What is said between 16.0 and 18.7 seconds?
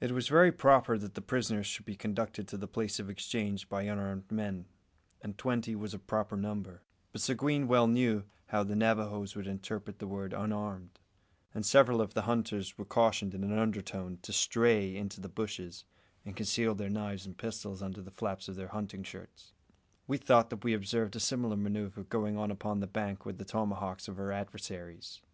and conceal their knives and pistols under the flaps of their